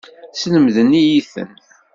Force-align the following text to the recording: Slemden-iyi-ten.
Slemden-iyi-ten. 0.33 1.49